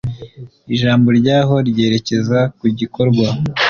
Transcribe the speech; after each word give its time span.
ijambo 0.73 1.07
ryaho 1.19 1.55
ryerekeza 1.69 2.39
ku 2.57 2.65
gikorwa 2.79 3.27